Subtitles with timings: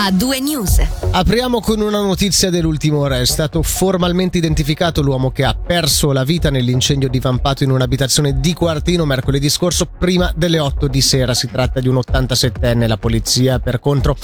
[0.00, 0.80] a due news.
[1.10, 3.18] Apriamo con una notizia dell'ultima ora.
[3.18, 8.52] È stato formalmente identificato l'uomo che ha perso la vita nell'incendio divampato in un'abitazione di
[8.54, 11.34] Quartino mercoledì scorso prima delle 8 di sera.
[11.34, 12.86] Si tratta di un 87enne.
[12.86, 14.16] La polizia, per contro,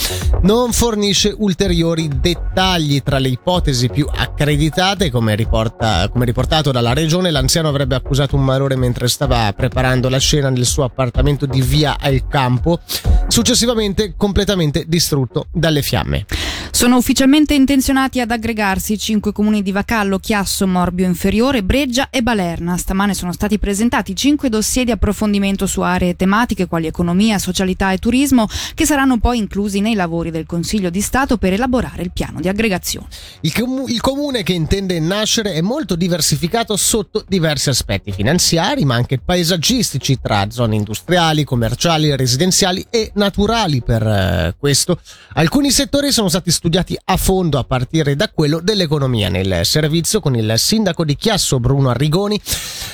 [0.43, 3.03] non fornisce ulteriori dettagli.
[3.03, 8.45] Tra le ipotesi più accreditate, come, riporta, come riportato dalla regione, l'anziano avrebbe accusato un
[8.45, 12.79] malore mentre stava preparando la scena nel suo appartamento di via al campo,
[13.35, 16.25] successivamente completamente distrutto dalle fiamme.
[16.75, 22.77] Sono ufficialmente intenzionati ad aggregarsi cinque comuni di Vacallo, Chiasso, Morbio Inferiore, Breggia e Balerna.
[22.77, 27.99] Stamane sono stati presentati cinque dossier di approfondimento su aree tematiche quali economia, socialità e
[27.99, 32.41] turismo che saranno poi inclusi nei lavori del Consiglio di Stato per elaborare il piano
[32.41, 33.07] di aggregazione.
[33.43, 38.97] Il, com- il comune che intende nascere è molto diversificato sotto diversi aspetti finanziari ma
[38.97, 43.81] anche paesaggistici tra zone industriali, commerciali, residenziali e naturali.
[43.81, 44.99] Per eh, questo
[45.35, 50.21] alcuni settori sono stati studiati studiati a fondo a partire da quello dell'economia nel servizio
[50.21, 52.41] con il sindaco di Chiasso Bruno Arrigoni.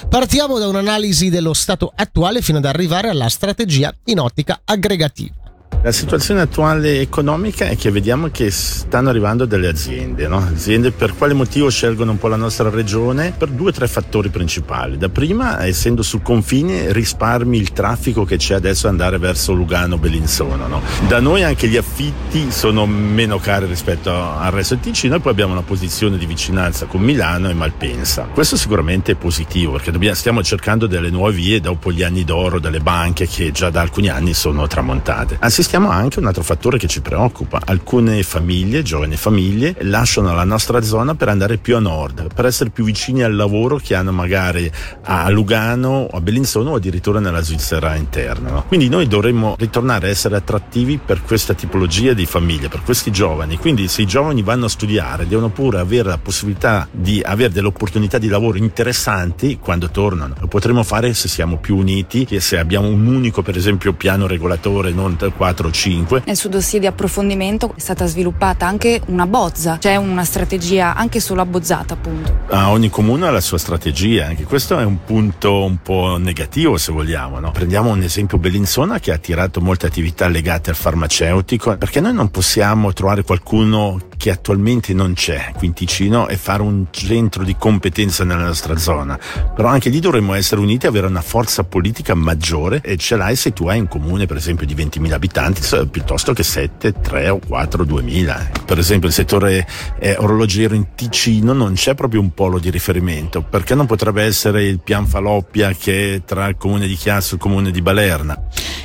[0.08, 5.39] Partiamo da un'analisi dello stato attuale fino ad arrivare alla strategia in ottica aggregativa.
[5.82, 10.36] La situazione attuale economica è che vediamo che stanno arrivando delle aziende, no?
[10.36, 13.32] aziende per quale motivo scelgono un po' la nostra regione?
[13.34, 14.98] Per due o tre fattori principali.
[14.98, 20.66] Da prima, essendo sul confine, risparmi il traffico che c'è adesso andare verso Lugano, Bellinzona.
[20.66, 20.82] No?
[21.08, 25.32] Da noi anche gli affitti sono meno cari rispetto al resto del Ticino e poi
[25.32, 28.28] abbiamo una posizione di vicinanza con Milano e Malpensa.
[28.34, 32.60] Questo sicuramente è positivo perché dobbiamo, stiamo cercando delle nuove vie dopo gli anni d'oro
[32.60, 35.38] delle banche che già da alcuni anni sono tramontate.
[35.40, 37.60] Assistiamo Assistiamo anche un altro fattore che ci preoccupa.
[37.64, 42.70] Alcune famiglie, giovani famiglie, lasciano la nostra zona per andare più a nord, per essere
[42.70, 44.68] più vicini al lavoro che hanno magari
[45.02, 48.50] a Lugano, a Bellinzona o addirittura nella Svizzera interna.
[48.50, 48.64] No?
[48.66, 53.56] Quindi noi dovremmo ritornare a essere attrattivi per questa tipologia di famiglie, per questi giovani.
[53.56, 57.68] Quindi se i giovani vanno a studiare devono pure avere la possibilità di avere delle
[57.68, 60.34] opportunità di lavoro interessanti quando tornano.
[60.41, 64.26] Lo potremo fare se siamo più uniti e se abbiamo un unico, per esempio, piano
[64.26, 66.22] regolatore, non 4 4 o 5.
[66.25, 71.21] Nel suo dossier di approfondimento è stata sviluppata anche una bozza, c'è una strategia anche
[71.21, 72.38] sulla bozzata appunto.
[72.48, 76.78] Ah, ogni comune ha la sua strategia, anche questo è un punto un po' negativo
[76.78, 77.38] se vogliamo.
[77.38, 77.50] No?
[77.50, 82.31] Prendiamo un esempio Bellinzona che ha attirato molte attività legate al farmaceutico, perché noi non
[82.31, 87.56] possiamo trovare qualcuno che attualmente non c'è qui in Ticino e fare un centro di
[87.56, 89.19] competenza nella nostra zona.
[89.56, 93.34] Però anche lì dovremmo essere uniti e avere una forza politica maggiore e ce l'hai
[93.34, 97.38] se tu hai un comune per esempio di 20.000 abitanti piuttosto che 7, 3 o
[97.38, 98.64] 4, 2.000.
[98.66, 99.66] Per esempio il settore
[99.98, 104.64] eh, orologiero in Ticino non c'è proprio un polo di riferimento perché non potrebbe essere
[104.64, 108.38] il pian Faloppia che è tra il comune di Chiasso e il comune di Balerna.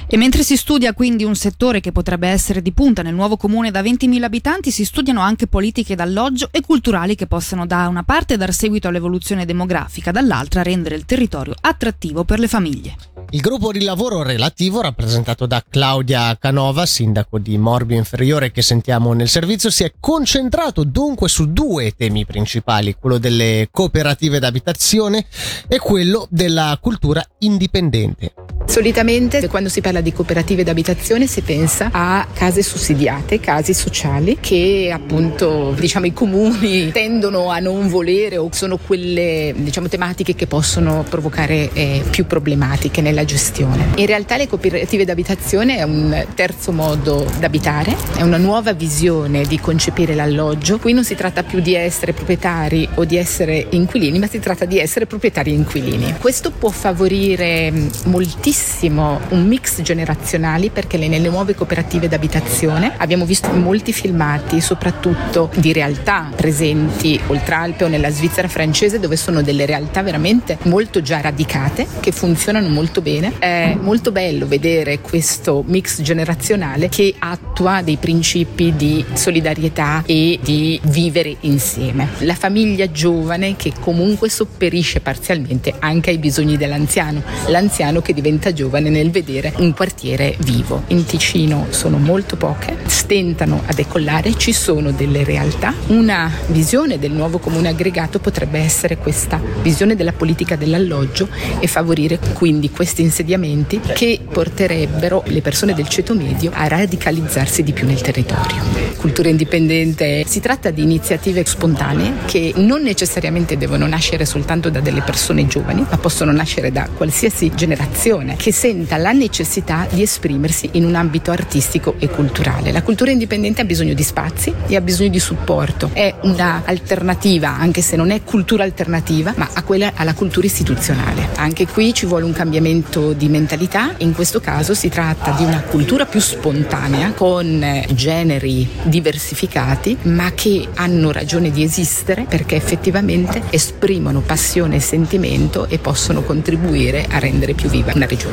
[0.07, 3.71] E mentre si studia quindi un settore che potrebbe essere di punta nel nuovo comune
[3.71, 8.37] da 20.000 abitanti, si studiano anche politiche d'alloggio e culturali che possano da una parte
[8.37, 12.95] dar seguito all'evoluzione demografica, dall'altra rendere il territorio attrattivo per le famiglie.
[13.31, 19.13] Il gruppo di lavoro relativo, rappresentato da Claudia Canova, sindaco di Morbio Inferiore che sentiamo
[19.13, 25.25] nel servizio, si è concentrato dunque su due temi principali, quello delle cooperative d'abitazione
[25.67, 28.33] e quello della cultura indipendente.
[28.65, 34.91] Solitamente quando si parla di cooperative d'abitazione si pensa a case sussidiate, case sociali che
[34.93, 41.05] appunto diciamo i comuni tendono a non volere o sono quelle diciamo tematiche che possono
[41.07, 43.93] provocare eh, più problematiche nella gestione.
[43.95, 49.59] In realtà le cooperative d'abitazione è un terzo modo d'abitare, è una nuova visione di
[49.59, 50.79] concepire l'alloggio.
[50.79, 54.65] Qui non si tratta più di essere proprietari o di essere inquilini, ma si tratta
[54.65, 56.15] di essere proprietari e inquilini.
[56.19, 57.71] Questo può favorire
[58.05, 65.49] moltissimo tantissimo un mix generazionali perché nelle nuove cooperative d'abitazione abbiamo visto molti filmati, soprattutto
[65.55, 71.01] di realtà presenti oltre Alpe o nella Svizzera francese dove sono delle realtà veramente molto
[71.01, 73.33] già radicate che funzionano molto bene.
[73.39, 80.79] È molto bello vedere questo mix generazionale che attua dei principi di solidarietà e di
[80.83, 82.07] vivere insieme.
[82.19, 88.53] La famiglia giovane che comunque sopperisce parzialmente anche ai bisogni dell'anziano, l'anziano che diventa diventa
[88.53, 90.83] giovane nel vedere un quartiere vivo.
[90.87, 95.73] In Ticino sono molto poche, stentano a decollare, ci sono delle realtà.
[95.87, 101.27] Una visione del nuovo comune aggregato potrebbe essere questa visione della politica dell'alloggio
[101.59, 107.71] e favorire quindi questi insediamenti che porterebbero le persone del ceto medio a radicalizzarsi di
[107.71, 108.61] più nel territorio.
[108.97, 115.01] Cultura indipendente si tratta di iniziative spontanee che non necessariamente devono nascere soltanto da delle
[115.01, 120.85] persone giovani, ma possono nascere da qualsiasi generazione che senta la necessità di esprimersi in
[120.85, 122.71] un ambito artistico e culturale.
[122.71, 125.89] La cultura indipendente ha bisogno di spazi e ha bisogno di supporto.
[125.93, 131.29] È un'alternativa, anche se non è cultura alternativa, ma a quella alla cultura istituzionale.
[131.35, 133.93] Anche qui ci vuole un cambiamento di mentalità.
[133.97, 140.67] In questo caso si tratta di una cultura più spontanea, con generi diversificati, ma che
[140.75, 147.53] hanno ragione di esistere perché effettivamente esprimono passione e sentimento e possono contribuire a rendere
[147.53, 148.24] più viva una regione.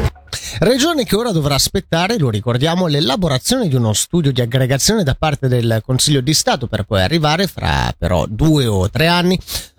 [0.63, 5.49] Regione che ora dovrà aspettare, lo ricordiamo, l'elaborazione di uno studio di aggregazione da parte
[5.49, 9.37] del Consiglio di Stato per poi arrivare, fra però due o tre anni,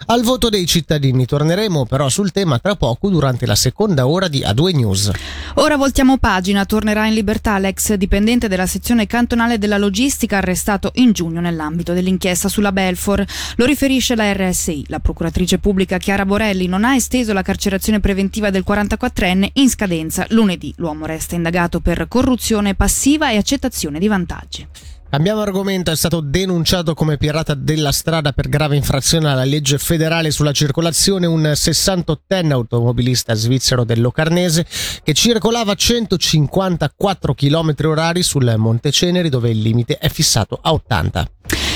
[0.08, 1.26] al voto dei cittadini.
[1.26, 5.12] Torneremo però sul tema tra poco durante la seconda ora di A2 News.
[5.54, 11.14] Ora voltiamo pagina, tornerà in libertà l'ex dipendente della sezione cantonale della logistica arrestato in
[11.14, 13.24] giugno nell'ambito dell'inchiesta sulla Belfor.
[13.56, 14.88] Lo riferisce la RSI.
[14.90, 20.26] La procuratrice pubblica Chiara Borelli non ha esteso la carcerazione preventiva del 44enne in scadenza
[20.32, 20.72] lunedì.
[20.78, 24.68] L'uomo resta indagato per corruzione passiva e accettazione di vantaggi.
[25.14, 30.32] Cambiamo argomento, è stato denunciato come pirata della strada per grave infrazione alla legge federale
[30.32, 34.66] sulla circolazione un 68enne automobilista svizzero del Locarnese
[35.04, 40.74] che circolava a 154 km orari sul Monte Ceneri dove il limite è fissato a
[40.74, 41.28] 80.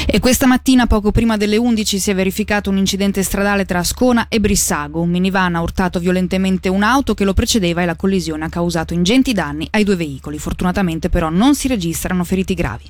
[0.09, 4.30] E questa mattina, poco prima delle 11, si è verificato un incidente stradale tra Ascona
[4.30, 5.01] e Brissago.
[5.01, 9.33] Un minivan ha urtato violentemente un'auto che lo precedeva e la collisione ha causato ingenti
[9.33, 10.39] danni ai due veicoli.
[10.39, 12.86] Fortunatamente però non si registrano feriti gravi.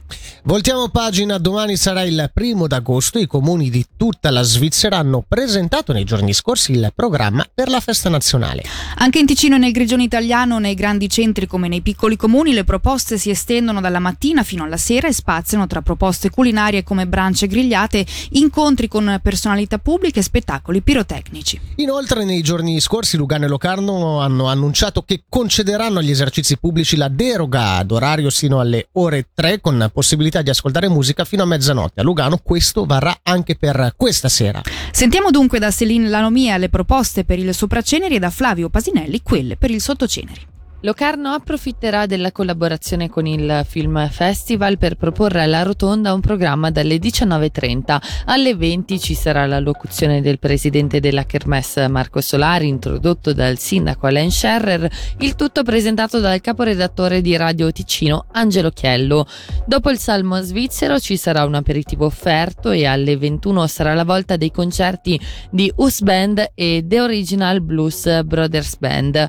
[0.48, 3.20] Voltiamo pagina, domani sarà il primo d'agosto.
[3.20, 7.82] I comuni di tutta la Svizzera hanno presentato nei giorni scorsi il programma per la
[7.82, 8.64] festa nazionale.
[8.96, 12.64] Anche in Ticino e nel Grigione italiano, nei grandi centri come nei piccoli comuni, le
[12.64, 17.46] proposte si estendono dalla mattina fino alla sera e spaziano tra proposte culinarie come brance
[17.46, 21.60] grigliate, incontri con personalità pubbliche e spettacoli pirotecnici.
[21.76, 27.10] Inoltre nei giorni scorsi Lugano e Locarno hanno annunciato che concederanno agli esercizi pubblici la
[27.10, 32.02] deroga ad orario sino alle ore 3 con possibilità di ascoltare musica fino a mezzanotte.
[32.02, 34.62] A Lugano questo varrà anche per questa sera.
[34.92, 39.56] Sentiamo dunque da Celine Lanomia le proposte per il sopraceneri e da Flavio Pasinelli quelle
[39.58, 40.56] per il sottoceneri.
[40.82, 46.98] Locarno approfitterà della collaborazione con il Film Festival per proporre alla Rotonda un programma dalle
[46.98, 48.00] 19.30.
[48.26, 54.06] Alle 20 ci sarà la locuzione del presidente della Kermesse Marco Solari, introdotto dal sindaco
[54.06, 54.88] Alain Scherrer,
[55.22, 59.26] il tutto presentato dal caporedattore di Radio Ticino Angelo Chiello.
[59.66, 64.38] Dopo il salmo svizzero ci sarà un aperitivo offerto e alle 21 sarà la volta
[64.38, 65.20] dei concerti
[65.50, 69.28] di US Band e The Original Blues Brothers Band.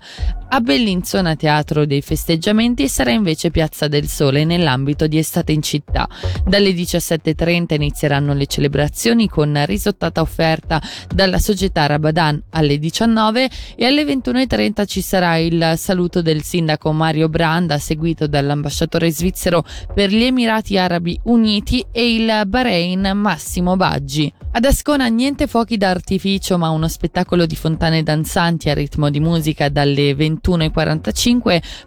[0.51, 6.07] A Bellinzona Teatro dei Festeggiamenti sarà invece Piazza del Sole nell'ambito di Estate in città.
[6.45, 14.03] Dalle 17.30 inizieranno le celebrazioni con risottata offerta dalla società Rabadan alle 19 e alle
[14.03, 19.65] 21.30 ci sarà il saluto del sindaco Mario Branda seguito dall'ambasciatore svizzero
[19.95, 24.33] per gli Emirati Arabi Uniti e il Bahrain Massimo Baggi.
[24.51, 29.69] Ad Ascona niente fuochi d'artificio ma uno spettacolo di fontane danzanti a ritmo di musica
[29.69, 31.28] dalle 21.45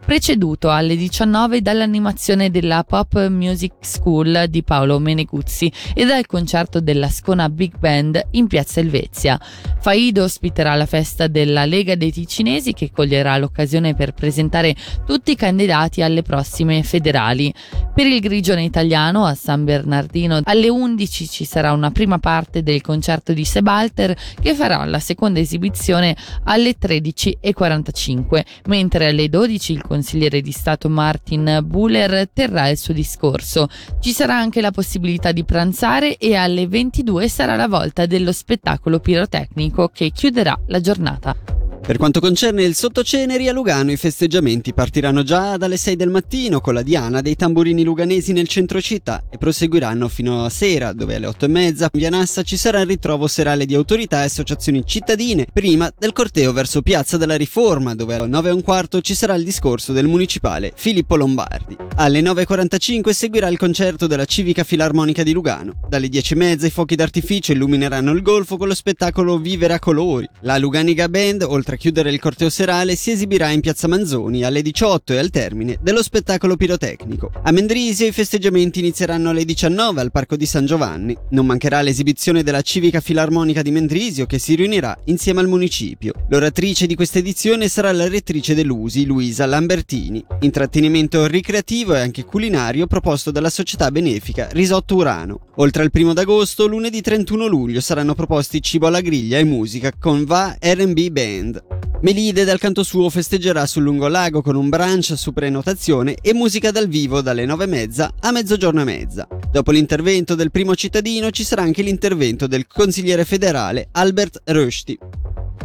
[0.05, 7.07] preceduto alle 19 dall'animazione della Pop Music School di Paolo Meneguzzi e dal concerto della
[7.07, 9.39] Ascona Big Band in Piazza Elvezia.
[9.79, 15.35] Faido ospiterà la festa della Lega dei Ticinesi che coglierà l'occasione per presentare tutti i
[15.35, 17.51] candidati alle prossime federali.
[17.95, 22.81] Per il Grigione italiano a San Bernardino alle 11 ci sarà una prima parte del
[22.81, 30.41] concerto di Sebalter che farà la seconda esibizione alle 13.45, mentre alle 12 il consigliere
[30.41, 33.69] di Stato Martin Buller terrà il suo discorso.
[34.01, 38.99] Ci sarà anche la possibilità di pranzare e alle 22 sarà la volta dello spettacolo
[38.99, 41.60] pirotecnico che chiuderà la giornata.
[41.83, 46.61] Per quanto concerne il sottoceneri a Lugano, i festeggiamenti partiranno già dalle 6 del mattino
[46.61, 51.15] con la diana dei tamburini luganesi nel centro città e proseguiranno fino a sera, dove
[51.15, 54.25] alle 8 e mezza in via Nassa ci sarà il ritrovo serale di autorità e
[54.25, 59.01] associazioni cittadine, prima del corteo verso Piazza della Riforma, dove alle 9 e un quarto
[59.01, 61.75] ci sarà il discorso del municipale Filippo Lombardi.
[61.95, 65.73] Alle 9.45 seguirà il concerto della Civica Filarmonica di Lugano.
[65.89, 69.79] Dalle 10 e mezza i fuochi d'artificio illumineranno il golfo con lo spettacolo Vivere a
[69.79, 70.29] colori.
[70.41, 74.61] La Luganiga Band, oltre a chiudere il corteo serale, si esibirà in Piazza Manzoni alle
[74.61, 77.31] 18 e al termine dello spettacolo pirotecnico.
[77.43, 81.15] A Mendrisio i festeggiamenti inizieranno alle 19 al Parco di San Giovanni.
[81.29, 86.13] Non mancherà l'esibizione della Civica Filarmonica di Mendrisio che si riunirà insieme al municipio.
[86.29, 90.23] L'oratrice di questa edizione sarà la rettrice dell'USI, Luisa Lambertini.
[90.41, 95.39] Intrattenimento ricreativo e anche culinario proposto dalla società benefica Risotto Urano.
[95.55, 100.23] Oltre al primo d'agosto, lunedì 31 luglio saranno proposti cibo alla griglia e musica con
[100.23, 101.63] Va R&B Band.
[102.03, 106.87] Melide dal canto suo festeggerà sul lungolago con un brunch su prenotazione e musica dal
[106.87, 109.27] vivo dalle 9.30 a mezzogiorno e mezza.
[109.51, 114.97] Dopo l'intervento del primo cittadino ci sarà anche l'intervento del consigliere federale Albert Rushdie.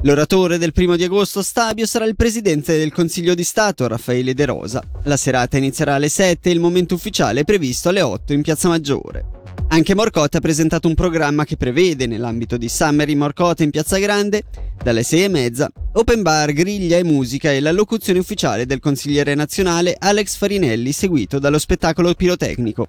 [0.02, 4.44] L'oratore del primo di agosto Stabio sarà il presidente del Consiglio di Stato Raffaele De
[4.44, 4.82] Rosa.
[5.04, 8.68] La serata inizierà alle 7 e il momento ufficiale è previsto alle 8 in Piazza
[8.68, 9.24] Maggiore.
[9.68, 13.98] Anche Morcotte ha presentato un programma che prevede, nell'ambito di Summer in Morcotte in Piazza
[13.98, 14.44] Grande,
[14.82, 19.34] dalle 6 e mezza, open bar, griglia e musica e la locuzione ufficiale del consigliere
[19.34, 22.86] nazionale Alex Farinelli, seguito dallo spettacolo pirotecnico.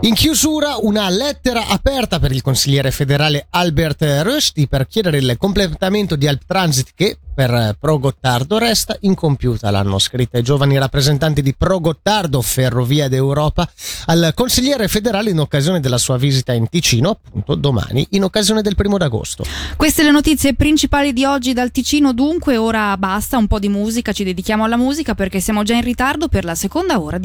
[0.00, 6.16] In chiusura, una lettera aperta per il consigliere federale Albert Rushdie per chiedere il completamento
[6.16, 9.70] di Alp Transit che per Pro Gottardo resta incompiuta.
[9.70, 13.68] L'hanno scritta i giovani rappresentanti di Pro Gottardo, Ferrovia d'Europa,
[14.06, 18.74] al consigliere federale in occasione della sua visita in Ticino, appunto domani, in occasione del
[18.74, 19.44] primo d'agosto.
[19.76, 24.12] Queste le notizie principali di oggi dal Ticino, dunque ora basta, un po' di musica,
[24.12, 27.18] ci dedichiamo alla musica perché siamo già in ritardo per la seconda ora.